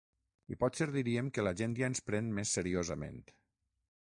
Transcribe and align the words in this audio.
I 0.53 0.55
potser 0.61 0.87
diríem 0.95 1.29
que 1.35 1.45
la 1.47 1.53
gent 1.61 1.75
ja 1.81 1.91
ens 1.91 2.03
pren 2.09 2.33
més 2.39 2.55
seriosament. 2.59 3.21